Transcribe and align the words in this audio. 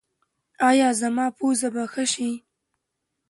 ایا 0.69 0.89
زما 0.99 1.25
پوزه 1.37 1.69
به 1.73 1.83
ښه 1.91 2.05
شي؟ 2.13 2.31